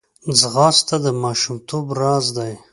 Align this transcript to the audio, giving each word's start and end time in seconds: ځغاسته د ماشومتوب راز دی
ځغاسته 0.39 0.95
د 1.05 1.07
ماشومتوب 1.23 1.85
راز 1.99 2.25
دی 2.37 2.53